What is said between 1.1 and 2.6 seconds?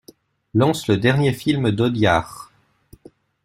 film d'Audiard.